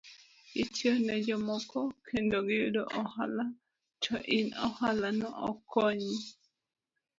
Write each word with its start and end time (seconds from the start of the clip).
Itiyo 0.61 0.93
ne 1.05 1.15
jomoko 1.25 1.79
kendo 2.07 2.37
giyudo 2.47 2.81
ohala 3.01 3.45
to 4.03 4.15
in 4.37 4.47
ohala 4.67 5.07
no 5.19 5.29
ok 5.49 5.59
konyi. 5.71 6.15